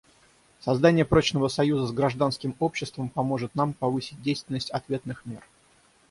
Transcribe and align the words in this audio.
Создание 0.61 1.05
прочного 1.05 1.47
союза 1.47 1.85
с 1.85 1.91
гражданским 1.91 2.55
обществом 2.59 3.07
поможет 3.07 3.53
нам 3.53 3.73
повысить 3.73 4.19
действенность 4.23 4.71
ответных 4.71 5.27
мер. 5.27 5.43